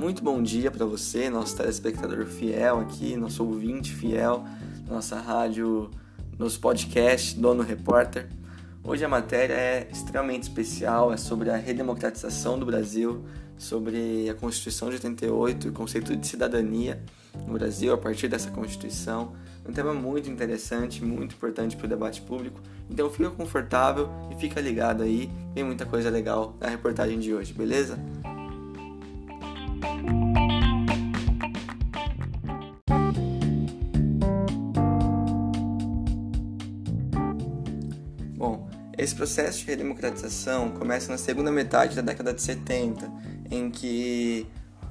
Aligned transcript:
Muito 0.00 0.24
bom 0.24 0.42
dia 0.42 0.70
para 0.70 0.86
você, 0.86 1.28
nosso 1.28 1.54
telespectador 1.54 2.24
fiel 2.24 2.80
aqui, 2.80 3.14
nosso 3.16 3.44
ouvinte 3.44 3.92
fiel, 3.92 4.46
nossa 4.88 5.20
rádio, 5.20 5.90
nos 6.38 6.56
podcasts 6.56 7.34
Dono 7.34 7.62
Repórter. 7.62 8.26
Hoje 8.82 9.04
a 9.04 9.08
matéria 9.10 9.52
é 9.52 9.88
extremamente 9.92 10.44
especial, 10.44 11.12
é 11.12 11.18
sobre 11.18 11.50
a 11.50 11.56
redemocratização 11.58 12.58
do 12.58 12.64
Brasil, 12.64 13.26
sobre 13.58 14.26
a 14.30 14.32
Constituição 14.32 14.88
de 14.88 14.94
88 14.94 15.66
e 15.66 15.70
o 15.70 15.72
conceito 15.74 16.16
de 16.16 16.26
cidadania 16.26 17.04
no 17.46 17.52
Brasil 17.52 17.92
a 17.92 17.98
partir 17.98 18.26
dessa 18.26 18.50
Constituição. 18.50 19.34
Um 19.68 19.72
tema 19.72 19.92
muito 19.92 20.30
interessante, 20.30 21.04
muito 21.04 21.34
importante 21.34 21.76
para 21.76 21.84
o 21.84 21.88
debate 21.90 22.22
público. 22.22 22.58
Então 22.88 23.10
fica 23.10 23.28
confortável 23.28 24.08
e 24.30 24.40
fica 24.40 24.62
ligado 24.62 25.02
aí, 25.02 25.30
tem 25.54 25.62
muita 25.62 25.84
coisa 25.84 26.08
legal 26.08 26.56
na 26.58 26.68
reportagem 26.68 27.18
de 27.18 27.34
hoje, 27.34 27.52
beleza? 27.52 27.98
Esse 39.00 39.14
processo 39.14 39.60
de 39.60 39.64
redemocratização 39.64 40.68
começa 40.72 41.10
na 41.10 41.16
segunda 41.16 41.50
metade 41.50 41.96
da 41.96 42.02
década 42.02 42.34
de 42.34 42.42
70, 42.42 43.10
em 43.50 43.70
que 43.70 44.46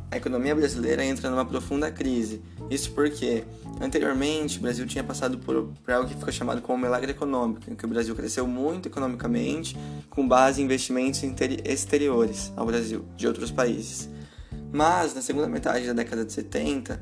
a 0.09 0.17
economia 0.17 0.55
brasileira 0.55 1.05
entra 1.05 1.29
numa 1.29 1.45
profunda 1.45 1.91
crise. 1.91 2.41
Isso 2.71 2.91
porque, 2.93 3.43
anteriormente, 3.79 4.57
o 4.57 4.61
Brasil 4.61 4.87
tinha 4.87 5.03
passado 5.03 5.37
por, 5.37 5.71
por 5.85 5.93
algo 5.93 6.09
que 6.09 6.15
ficou 6.15 6.33
chamado 6.33 6.59
como 6.59 6.81
milagre 6.81 7.11
econômico, 7.11 7.69
em 7.69 7.75
que 7.75 7.85
o 7.85 7.87
Brasil 7.87 8.15
cresceu 8.15 8.47
muito 8.47 8.89
economicamente 8.89 9.77
com 10.09 10.27
base 10.27 10.59
em 10.59 10.65
investimentos 10.65 11.21
exteriores 11.63 12.51
ao 12.55 12.65
Brasil, 12.65 13.05
de 13.15 13.27
outros 13.27 13.51
países. 13.51 14.09
Mas, 14.73 15.13
na 15.13 15.21
segunda 15.21 15.47
metade 15.47 15.85
da 15.85 15.93
década 15.93 16.25
de 16.25 16.33
70, 16.33 16.99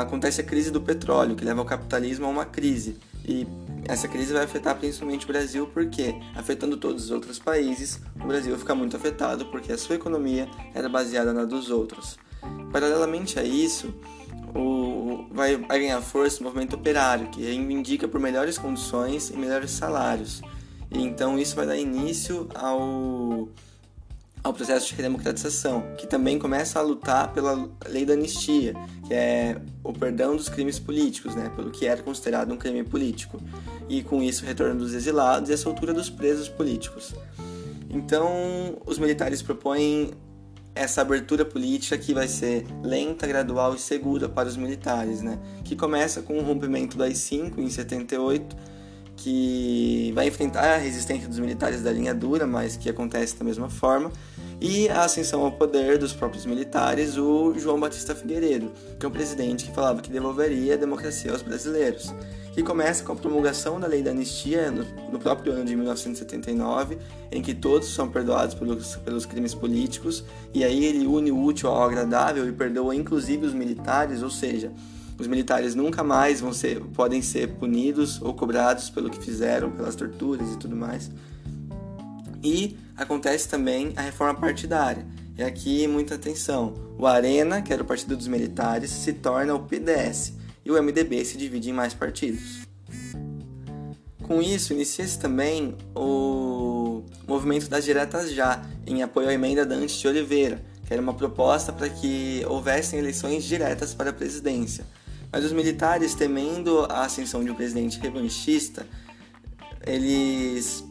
acontece 0.00 0.40
a 0.40 0.44
crise 0.44 0.70
do 0.70 0.80
petróleo, 0.80 1.36
que 1.36 1.44
leva 1.44 1.60
o 1.60 1.66
capitalismo 1.66 2.24
a 2.24 2.30
uma 2.30 2.46
crise. 2.46 2.96
E 3.26 3.46
essa 3.88 4.06
crise 4.06 4.34
vai 4.34 4.44
afetar 4.44 4.76
principalmente 4.76 5.24
o 5.24 5.28
Brasil, 5.28 5.66
porque, 5.72 6.14
afetando 6.36 6.76
todos 6.76 7.04
os 7.04 7.10
outros 7.10 7.38
países, 7.38 7.98
o 8.22 8.26
Brasil 8.26 8.56
fica 8.58 8.74
muito 8.74 8.94
afetado 8.94 9.46
porque 9.46 9.72
a 9.72 9.78
sua 9.78 9.96
economia 9.96 10.46
era 10.74 10.90
baseada 10.90 11.32
na 11.32 11.44
dos 11.44 11.70
outros. 11.70 12.18
Paralelamente 12.70 13.40
a 13.40 13.42
isso, 13.42 13.94
o, 14.54 15.26
vai, 15.32 15.56
vai 15.56 15.80
ganhar 15.80 16.02
força 16.02 16.40
o 16.40 16.44
movimento 16.44 16.76
operário, 16.76 17.28
que 17.28 17.42
reivindica 17.42 18.06
por 18.06 18.20
melhores 18.20 18.58
condições 18.58 19.30
e 19.30 19.36
melhores 19.36 19.70
salários. 19.70 20.42
E 20.90 21.00
então 21.00 21.38
isso 21.38 21.56
vai 21.56 21.66
dar 21.66 21.76
início 21.76 22.46
ao 22.54 23.48
ao 24.42 24.52
processo 24.52 24.86
de 24.86 24.94
redemocratização, 24.94 25.82
que 25.96 26.06
também 26.06 26.38
começa 26.38 26.78
a 26.78 26.82
lutar 26.82 27.32
pela 27.32 27.68
lei 27.86 28.04
da 28.04 28.14
anistia, 28.14 28.74
que 29.06 29.12
é 29.12 29.60
o 29.82 29.92
perdão 29.92 30.36
dos 30.36 30.48
crimes 30.48 30.78
políticos, 30.78 31.34
né, 31.34 31.50
pelo 31.54 31.70
que 31.70 31.86
era 31.86 32.02
considerado 32.02 32.52
um 32.52 32.56
crime 32.56 32.84
político, 32.84 33.40
e 33.88 34.02
com 34.02 34.22
isso 34.22 34.44
o 34.44 34.46
retorno 34.46 34.76
dos 34.76 34.94
exilados 34.94 35.50
e 35.50 35.52
a 35.52 35.56
soltura 35.56 35.92
dos 35.92 36.10
presos 36.10 36.48
políticos. 36.48 37.14
Então, 37.90 38.78
os 38.86 38.98
militares 38.98 39.40
propõem 39.42 40.10
essa 40.74 41.00
abertura 41.00 41.44
política 41.44 41.98
que 41.98 42.14
vai 42.14 42.28
ser 42.28 42.64
lenta, 42.82 43.26
gradual 43.26 43.74
e 43.74 43.78
segura 43.78 44.28
para 44.28 44.48
os 44.48 44.56
militares, 44.56 45.22
né, 45.22 45.38
que 45.64 45.74
começa 45.74 46.22
com 46.22 46.38
o 46.38 46.42
rompimento 46.42 46.96
das 46.96 47.18
5 47.18 47.60
em 47.60 47.68
78 47.68 48.56
que 49.18 50.12
vai 50.14 50.28
enfrentar 50.28 50.74
a 50.74 50.76
resistência 50.76 51.28
dos 51.28 51.40
militares 51.40 51.82
da 51.82 51.92
linha 51.92 52.14
dura, 52.14 52.46
mas 52.46 52.76
que 52.76 52.88
acontece 52.88 53.36
da 53.36 53.44
mesma 53.44 53.68
forma, 53.68 54.12
e 54.60 54.88
a 54.88 55.04
ascensão 55.04 55.44
ao 55.44 55.52
poder 55.52 55.98
dos 55.98 56.12
próprios 56.12 56.44
militares, 56.44 57.16
o 57.16 57.54
João 57.56 57.78
Batista 57.78 58.14
Figueiredo, 58.14 58.72
que 58.98 59.06
é 59.06 59.08
um 59.08 59.12
presidente 59.12 59.64
que 59.64 59.72
falava 59.72 60.02
que 60.02 60.10
devolveria 60.10 60.74
a 60.74 60.76
democracia 60.76 61.30
aos 61.30 61.42
brasileiros, 61.42 62.12
que 62.52 62.62
começa 62.62 63.04
com 63.04 63.12
a 63.12 63.16
promulgação 63.16 63.78
da 63.78 63.86
lei 63.86 64.02
da 64.02 64.10
anistia 64.10 64.70
no, 64.70 64.84
no 65.12 65.18
próprio 65.20 65.52
ano 65.52 65.64
de 65.64 65.76
1979, 65.76 66.98
em 67.30 67.40
que 67.40 67.54
todos 67.54 67.94
são 67.94 68.08
perdoados 68.08 68.56
pelos, 68.56 68.96
pelos 68.96 69.24
crimes 69.24 69.54
políticos, 69.54 70.24
e 70.52 70.64
aí 70.64 70.84
ele 70.84 71.06
une 71.06 71.30
o 71.30 71.40
útil 71.40 71.68
ao 71.68 71.84
agradável 71.84 72.48
e 72.48 72.52
perdoa 72.52 72.96
inclusive 72.96 73.46
os 73.46 73.54
militares, 73.54 74.22
ou 74.22 74.30
seja, 74.30 74.72
os 75.18 75.26
militares 75.26 75.74
nunca 75.74 76.02
mais 76.02 76.40
vão 76.40 76.52
ser, 76.52 76.80
podem 76.94 77.22
ser 77.22 77.48
punidos 77.54 78.20
ou 78.22 78.34
cobrados 78.34 78.90
pelo 78.90 79.10
que 79.10 79.22
fizeram, 79.22 79.70
pelas 79.70 79.94
torturas 79.94 80.52
e 80.52 80.56
tudo 80.56 80.74
mais. 80.74 81.10
E 82.42 82.76
acontece 82.96 83.48
também 83.48 83.92
a 83.96 84.02
reforma 84.02 84.38
partidária. 84.38 85.06
E 85.36 85.42
aqui 85.42 85.86
muita 85.86 86.16
atenção. 86.16 86.74
O 86.98 87.06
Arena, 87.06 87.62
que 87.62 87.72
era 87.72 87.82
o 87.82 87.86
partido 87.86 88.16
dos 88.16 88.26
militares, 88.26 88.90
se 88.90 89.12
torna 89.12 89.54
o 89.54 89.60
PDS 89.60 90.32
e 90.64 90.70
o 90.70 90.82
MDB 90.82 91.24
se 91.24 91.38
divide 91.38 91.70
em 91.70 91.72
mais 91.72 91.94
partidos. 91.94 92.66
Com 94.22 94.42
isso, 94.42 94.74
inicia-se 94.74 95.18
também 95.18 95.74
o 95.94 97.02
movimento 97.26 97.68
das 97.68 97.84
diretas 97.84 98.30
já, 98.32 98.62
em 98.86 99.02
apoio 99.02 99.28
à 99.28 99.32
emenda 99.32 99.64
Dante 99.64 99.98
de 99.98 100.06
Oliveira, 100.06 100.62
que 100.86 100.92
era 100.92 101.00
uma 101.00 101.14
proposta 101.14 101.72
para 101.72 101.88
que 101.88 102.44
houvessem 102.46 102.98
eleições 102.98 103.44
diretas 103.44 103.94
para 103.94 104.10
a 104.10 104.12
presidência. 104.12 104.84
Mas 105.32 105.44
os 105.44 105.52
militares, 105.52 106.14
temendo 106.14 106.80
a 106.90 107.04
ascensão 107.04 107.42
de 107.42 107.50
um 107.50 107.54
presidente 107.54 107.98
revanchista, 108.00 108.86
eles 109.86 110.84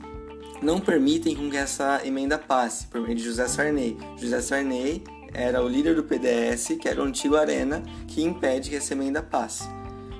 não 0.62 0.79
permitem 0.79 1.35
com 1.35 1.50
que 1.50 1.57
essa 1.57 2.01
emenda 2.06 2.38
passe, 2.38 2.88
por 2.88 3.01
meio 3.01 3.16
de 3.16 3.23
José 3.23 3.47
Sarney. 3.47 3.97
José 4.18 4.41
Sarney 4.41 5.03
era 5.34 5.63
o 5.63 5.68
líder 5.68 5.95
do 5.95 6.03
PDS, 6.03 6.78
que 6.79 6.88
era 6.88 7.01
o 7.01 7.06
antigo 7.06 7.35
Arena, 7.35 7.84
que 8.07 8.23
impede 8.23 8.69
que 8.69 8.75
essa 8.75 8.94
emenda 8.94 9.22
passe. 9.22 9.69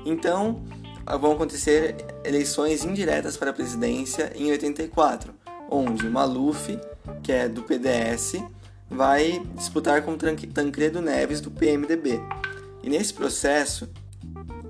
Então, 0.06 0.64
vão 1.20 1.34
acontecer 1.34 1.96
eleições 2.24 2.84
indiretas 2.84 3.36
para 3.36 3.50
a 3.50 3.54
presidência 3.54 4.32
em 4.36 4.52
84, 4.52 5.34
onde 5.70 6.08
Maluf, 6.10 6.80
que 7.24 7.32
é 7.32 7.50
do 7.50 7.64
PDS, 7.64 8.44
vai 8.90 9.42
disputar 9.56 10.02
com 10.04 10.16
Tancredo 10.18 11.02
Neves 11.02 11.42
do 11.42 11.52
PMDB. 11.52 12.22
E 12.84 12.90
nesse 12.90 13.14
processo, 13.14 13.90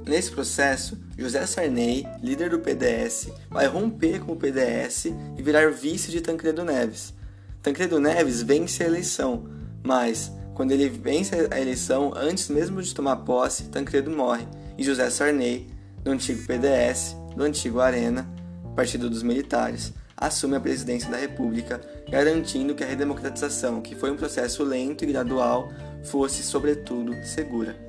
Nesse 0.07 0.31
processo, 0.31 0.97
José 1.17 1.45
Sarney, 1.45 2.07
líder 2.23 2.51
do 2.51 2.59
PDS, 2.59 3.29
vai 3.49 3.67
romper 3.67 4.21
com 4.21 4.31
o 4.31 4.35
PDS 4.37 5.07
e 5.37 5.41
virar 5.43 5.69
vice 5.69 6.11
de 6.11 6.21
Tancredo 6.21 6.63
Neves. 6.63 7.13
Tancredo 7.61 7.99
Neves 7.99 8.41
vence 8.41 8.81
a 8.81 8.87
eleição, 8.87 9.49
mas 9.83 10.31
quando 10.53 10.71
ele 10.71 10.87
vence 10.87 11.35
a 11.51 11.59
eleição, 11.59 12.13
antes 12.15 12.47
mesmo 12.47 12.81
de 12.81 12.95
tomar 12.95 13.17
posse, 13.17 13.65
Tancredo 13.65 14.09
morre 14.09 14.47
e 14.77 14.83
José 14.83 15.09
Sarney, 15.09 15.67
do 16.01 16.11
antigo 16.11 16.41
PDS, 16.47 17.17
do 17.35 17.43
antigo 17.43 17.81
Arena, 17.81 18.25
Partido 18.77 19.09
dos 19.09 19.23
Militares, 19.23 19.91
assume 20.15 20.55
a 20.55 20.61
presidência 20.61 21.11
da 21.11 21.17
República, 21.17 21.81
garantindo 22.09 22.73
que 22.73 22.83
a 22.83 22.87
redemocratização, 22.87 23.81
que 23.81 23.93
foi 23.93 24.09
um 24.09 24.15
processo 24.15 24.63
lento 24.63 25.03
e 25.03 25.07
gradual, 25.07 25.69
fosse, 26.05 26.43
sobretudo, 26.43 27.13
segura. 27.25 27.86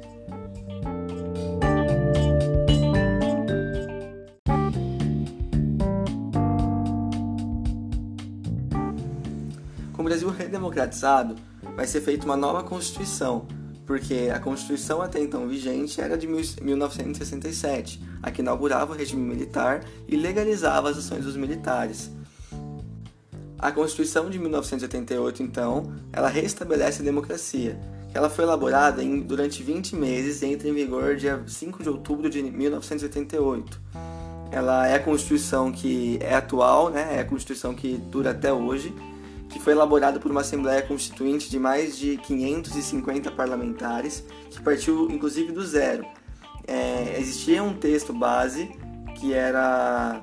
Com 9.99 10.03
o 10.03 10.05
Brasil 10.05 10.31
redemocratizado, 10.31 11.35
vai 11.75 11.85
ser 11.85 12.01
feita 12.01 12.25
uma 12.25 12.37
nova 12.37 12.63
Constituição, 12.63 13.49
porque 13.85 14.31
a 14.33 14.39
Constituição 14.39 15.03
até 15.03 15.19
então 15.19 15.49
vigente 15.49 16.01
era 16.01 16.17
de 16.17 16.25
1967, 16.29 18.01
a 18.23 18.31
que 18.31 18.41
inaugurava 18.41 18.93
o 18.93 18.97
regime 18.97 19.21
militar 19.21 19.83
e 20.07 20.15
legalizava 20.15 20.89
as 20.89 20.99
ações 20.99 21.25
dos 21.25 21.37
militares. 21.37 22.13
A 23.59 23.73
Constituição 23.73 24.31
de 24.31 24.39
1988, 24.39 25.43
então, 25.43 25.93
ela 26.13 26.29
restabelece 26.29 27.03
a 27.03 27.05
democracia. 27.05 27.77
Ela 28.15 28.31
foi 28.31 28.45
elaborada 28.45 29.03
em, 29.03 29.19
durante 29.19 29.65
20 29.65 29.97
meses 29.97 30.43
e 30.43 30.47
entra 30.47 30.69
em 30.69 30.75
vigor 30.75 31.17
dia 31.17 31.43
5 31.45 31.83
de 31.83 31.89
outubro 31.89 32.31
de 32.31 32.41
1988. 32.41 33.81
Ela 34.53 34.87
é 34.87 34.95
a 34.95 35.01
Constituição 35.01 35.73
que 35.73 36.21
é 36.23 36.37
atual, 36.37 36.89
né? 36.89 37.17
é 37.17 37.19
a 37.19 37.25
Constituição 37.25 37.75
que 37.75 37.97
dura 37.97 38.31
até 38.31 38.53
hoje 38.53 38.95
que 39.49 39.59
foi 39.59 39.73
elaborado 39.73 40.21
por 40.21 40.31
uma 40.31 40.43
Assembleia 40.43 40.83
Constituinte 40.83 41.51
de 41.51 41.59
mais 41.59 41.99
de 41.99 42.17
550 42.19 43.31
parlamentares, 43.31 44.25
que 44.51 44.61
partiu 44.61 45.11
inclusive 45.11 45.53
do 45.53 45.65
zero. 45.65 46.05
É, 46.67 47.17
existia 47.19 47.63
um 47.63 47.75
texto 47.75 48.13
base 48.13 48.71
que 49.17 49.33
era 49.33 50.23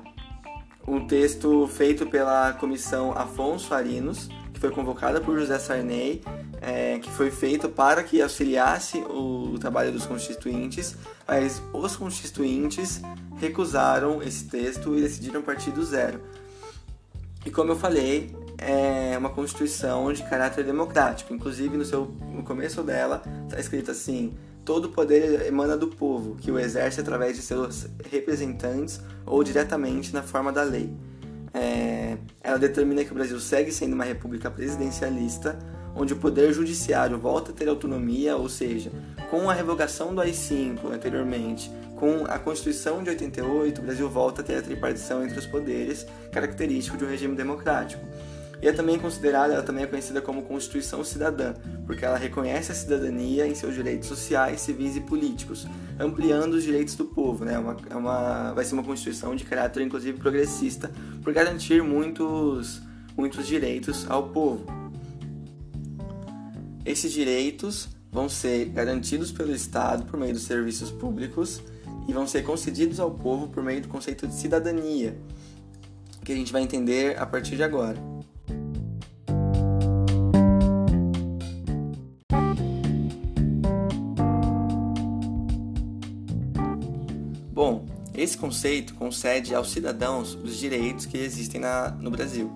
um 0.86 1.06
texto 1.06 1.66
feito 1.66 2.06
pela 2.06 2.52
comissão 2.52 3.12
Afonso 3.12 3.74
Arinos, 3.74 4.28
que 4.52 4.60
foi 4.60 4.70
convocada 4.70 5.20
por 5.20 5.38
José 5.38 5.58
Sarney, 5.58 6.22
é, 6.60 6.98
que 6.98 7.10
foi 7.10 7.30
feito 7.30 7.68
para 7.68 8.02
que 8.02 8.22
auxiliasse 8.22 8.98
o 9.10 9.58
trabalho 9.58 9.92
dos 9.92 10.06
constituintes, 10.06 10.96
mas 11.26 11.60
os 11.72 11.96
constituintes 11.96 13.02
recusaram 13.36 14.22
esse 14.22 14.44
texto 14.44 14.96
e 14.96 15.02
decidiram 15.02 15.42
partir 15.42 15.70
do 15.72 15.84
zero. 15.84 16.20
E 17.44 17.50
como 17.50 17.72
eu 17.72 17.76
falei, 17.76 18.34
é 18.58 19.16
uma 19.18 19.30
constituição 19.30 20.12
de 20.12 20.22
caráter 20.22 20.64
democrático. 20.64 21.32
Inclusive, 21.32 21.76
no, 21.76 21.84
seu, 21.84 22.06
no 22.32 22.42
começo 22.42 22.82
dela, 22.82 23.22
está 23.46 23.60
escrito 23.60 23.90
assim: 23.90 24.34
todo 24.64 24.88
poder 24.88 25.46
emana 25.46 25.76
do 25.76 25.88
povo, 25.88 26.36
que 26.36 26.50
o 26.50 26.58
exerce 26.58 27.00
através 27.00 27.36
de 27.36 27.42
seus 27.42 27.86
representantes 28.10 29.00
ou 29.24 29.42
diretamente 29.42 30.12
na 30.12 30.22
forma 30.22 30.52
da 30.52 30.62
lei. 30.62 30.92
É, 31.54 32.18
ela 32.42 32.58
determina 32.58 33.02
que 33.04 33.12
o 33.12 33.14
Brasil 33.14 33.40
segue 33.40 33.72
sendo 33.72 33.94
uma 33.94 34.04
república 34.04 34.50
presidencialista, 34.50 35.58
onde 35.94 36.12
o 36.12 36.16
poder 36.16 36.52
judiciário 36.52 37.18
volta 37.18 37.50
a 37.50 37.54
ter 37.54 37.68
autonomia, 37.68 38.36
ou 38.36 38.48
seja, 38.48 38.90
com 39.30 39.48
a 39.48 39.54
revogação 39.54 40.14
do 40.14 40.20
AI-5 40.20 40.92
anteriormente, 40.92 41.70
com 41.96 42.26
a 42.26 42.38
Constituição 42.38 43.02
de 43.02 43.08
88, 43.08 43.80
o 43.80 43.84
Brasil 43.84 44.08
volta 44.10 44.42
a 44.42 44.44
ter 44.44 44.56
a 44.56 44.62
tripartição 44.62 45.24
entre 45.24 45.38
os 45.38 45.46
poderes, 45.46 46.06
característico 46.30 46.98
de 46.98 47.04
um 47.04 47.08
regime 47.08 47.34
democrático. 47.34 48.04
E 48.60 48.68
é 48.68 48.72
também 48.72 48.98
considerada, 48.98 49.52
ela 49.52 49.62
também 49.62 49.84
é 49.84 49.86
conhecida 49.86 50.20
como 50.22 50.42
Constituição 50.42 51.04
Cidadã, 51.04 51.52
porque 51.86 52.04
ela 52.04 52.16
reconhece 52.16 52.72
a 52.72 52.74
cidadania 52.74 53.46
em 53.46 53.54
seus 53.54 53.74
direitos 53.74 54.08
sociais, 54.08 54.62
civis 54.62 54.96
e 54.96 55.00
políticos, 55.00 55.66
ampliando 55.98 56.54
os 56.54 56.64
direitos 56.64 56.94
do 56.96 57.04
povo. 57.04 57.44
Né? 57.44 57.54
É 57.54 57.58
uma, 57.58 57.76
é 57.90 57.96
uma, 57.96 58.52
vai 58.54 58.64
ser 58.64 58.74
uma 58.74 58.82
Constituição 58.82 59.36
de 59.36 59.44
caráter, 59.44 59.82
inclusive, 59.82 60.18
progressista, 60.18 60.90
por 61.22 61.32
garantir 61.34 61.82
muitos, 61.82 62.80
muitos 63.16 63.46
direitos 63.46 64.10
ao 64.10 64.30
povo. 64.30 64.64
Esses 66.84 67.12
direitos 67.12 67.88
vão 68.10 68.28
ser 68.28 68.66
garantidos 68.66 69.30
pelo 69.30 69.52
Estado 69.52 70.06
por 70.06 70.18
meio 70.18 70.32
dos 70.32 70.44
serviços 70.44 70.90
públicos 70.90 71.62
e 72.08 72.12
vão 72.12 72.26
ser 72.26 72.42
concedidos 72.42 73.00
ao 73.00 73.10
povo 73.10 73.48
por 73.48 73.62
meio 73.62 73.82
do 73.82 73.88
conceito 73.88 74.26
de 74.26 74.34
cidadania, 74.34 75.18
que 76.24 76.32
a 76.32 76.36
gente 76.36 76.52
vai 76.52 76.62
entender 76.62 77.18
a 77.18 77.26
partir 77.26 77.56
de 77.56 77.62
agora. 77.62 78.15
Esse 88.26 88.36
conceito 88.36 88.94
concede 88.94 89.54
aos 89.54 89.70
cidadãos 89.70 90.34
os 90.34 90.56
direitos 90.56 91.06
que 91.06 91.16
existem 91.16 91.60
na, 91.60 91.90
no 91.92 92.10
Brasil. 92.10 92.50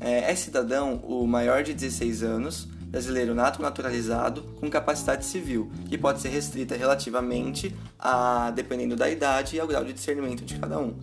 É, 0.00 0.30
é 0.30 0.34
cidadão 0.34 0.96
o 1.04 1.26
maior 1.26 1.62
de 1.62 1.72
16 1.72 2.24
anos, 2.24 2.68
brasileiro 2.88 3.32
nato 3.34 3.62
naturalizado, 3.62 4.42
com 4.58 4.68
capacidade 4.68 5.24
civil, 5.24 5.70
que 5.88 5.96
pode 5.96 6.20
ser 6.20 6.28
restrita 6.28 6.76
relativamente 6.76 7.74
a 7.98 8.50
dependendo 8.50 8.96
da 8.96 9.08
idade 9.08 9.56
e 9.56 9.60
ao 9.60 9.66
grau 9.66 9.84
de 9.84 9.92
discernimento 9.92 10.44
de 10.44 10.58
cada 10.58 10.78
um. 10.78 10.94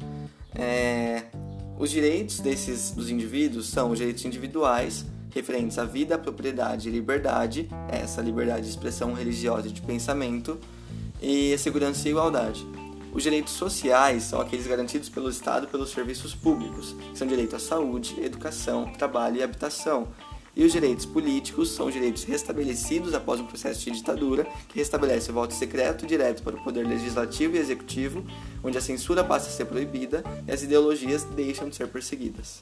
É, 0.54 1.24
os 1.78 1.90
direitos 1.90 2.42
desses 2.42 2.92
dos 2.92 3.10
indivíduos 3.10 3.70
são 3.70 3.92
os 3.92 3.98
direitos 3.98 4.26
individuais 4.26 5.06
referentes 5.34 5.78
à 5.78 5.86
vida, 5.86 6.16
à 6.16 6.18
propriedade 6.18 6.90
e 6.90 6.92
liberdade, 6.92 7.70
essa 7.88 8.22
liberdade 8.22 8.64
de 8.64 8.70
expressão 8.70 9.14
religiosa 9.14 9.70
e 9.70 9.72
de 9.72 9.82
pensamento, 9.82 10.60
e 11.22 11.54
a 11.54 11.58
segurança 11.58 12.08
e 12.08 12.12
igualdade. 12.12 12.68
Os 13.12 13.24
direitos 13.24 13.54
sociais 13.54 14.24
são 14.24 14.40
aqueles 14.40 14.68
garantidos 14.68 15.10
pelo 15.10 15.30
Estado 15.30 15.68
pelos 15.68 15.90
serviços 15.90 16.36
públicos, 16.36 16.96
são 17.14 17.28
direito 17.28 17.56
à 17.56 17.60
saúde, 17.60 18.16
educação, 18.22 18.92
trabalho 18.94 19.38
e 19.38 19.44
habitação. 19.44 20.10
E 20.56 20.64
os 20.64 20.72
direitos 20.72 21.06
políticos 21.06 21.72
são 21.72 21.88
os 21.88 21.94
direitos 21.94 22.24
restabelecidos 22.24 23.14
após 23.14 23.40
um 23.40 23.46
processo 23.46 23.86
de 23.86 23.92
ditadura, 23.92 24.46
que 24.68 24.78
restabelece 24.78 25.32
o 25.32 25.34
voto 25.34 25.54
secreto 25.54 26.06
direto 26.06 26.44
para 26.44 26.56
o 26.56 26.64
poder 26.64 26.86
legislativo 26.86 27.56
e 27.56 27.60
executivo, 27.60 28.24
onde 28.64 28.78
a 28.78 28.82
censura 28.82 29.24
passa 29.24 29.48
a 29.48 29.52
ser 29.52 29.66
proibida 29.66 30.24
e 30.48 30.52
as 30.52 30.62
ideologias 30.62 31.24
deixam 31.24 31.70
de 31.70 31.76
ser 31.76 31.88
perseguidas. 31.88 32.62